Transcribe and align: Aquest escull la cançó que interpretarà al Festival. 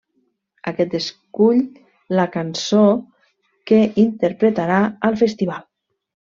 Aquest 0.69 0.95
escull 0.99 1.59
la 2.21 2.25
cançó 2.37 2.81
que 3.73 3.83
interpretarà 4.07 4.83
al 5.11 5.23
Festival. 5.25 5.65